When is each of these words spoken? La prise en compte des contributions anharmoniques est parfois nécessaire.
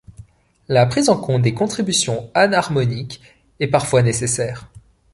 La 0.67 0.87
prise 0.87 1.09
en 1.09 1.17
compte 1.17 1.43
des 1.43 1.53
contributions 1.53 2.31
anharmoniques 2.33 3.21
est 3.59 3.67
parfois 3.67 4.01
nécessaire. 4.01 4.67